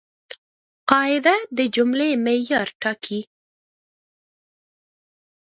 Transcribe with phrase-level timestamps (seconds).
[0.89, 3.19] قاعده د جملې معیار ټاکي.